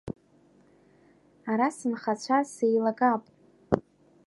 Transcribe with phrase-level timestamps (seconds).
[1.51, 3.23] Ара сынхацәар сеилагап.